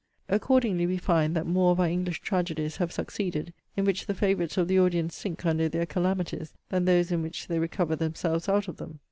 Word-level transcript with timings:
'Accordingly, 0.29 0.87
we 0.87 0.97
find, 0.97 1.35
that 1.35 1.45
more 1.45 1.69
of 1.73 1.79
our 1.79 1.85
English 1.85 2.21
tragedies 2.21 2.77
have 2.77 2.91
succeeded, 2.91 3.53
in 3.77 3.85
which 3.85 4.07
the 4.07 4.15
favourites 4.15 4.57
of 4.57 4.67
the 4.67 4.79
audience 4.79 5.13
sink 5.15 5.45
under 5.45 5.69
their 5.69 5.85
calamities, 5.85 6.55
than 6.69 6.85
those 6.85 7.11
in 7.11 7.21
which 7.21 7.45
they 7.45 7.59
recover 7.59 7.95
themselves 7.95 8.49
out 8.49 8.67
of 8.67 8.77
them. 8.77 8.99